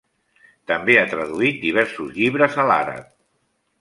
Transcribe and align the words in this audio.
També 0.71 0.95
ha 1.01 1.11
traduït 1.11 1.61
diversos 1.65 2.11
llibres 2.17 2.59
a 2.65 2.67
l'àrab. 2.73 3.13